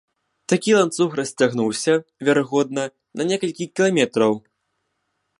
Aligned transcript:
Такі 0.51 0.71
ланцуг 0.77 1.11
расцягнуўся, 1.19 1.93
верагодна, 2.29 2.85
на 3.21 3.27
некалькі 3.33 3.67
кіламетраў. 3.81 4.33